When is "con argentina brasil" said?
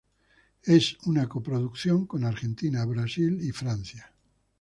2.07-3.37